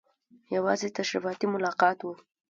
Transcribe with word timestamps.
یوازې 0.55 0.89
تشریفاتي 0.97 1.45
ملاقات 1.53 1.97
وو. 2.01 2.13